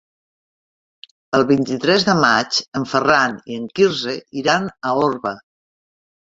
El 1.39 1.45
vint-i-tres 1.51 2.07
de 2.09 2.15
maig 2.23 2.59
en 2.81 2.89
Ferran 2.95 3.37
i 3.53 3.61
en 3.61 3.71
Quirze 3.77 4.19
iran 4.45 4.69
a 4.93 4.99
Orba. 5.07 5.39